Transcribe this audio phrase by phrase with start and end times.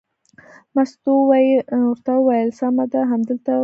[0.75, 3.59] مستو ورته وویل: سمه ده همدلته وغځېږه.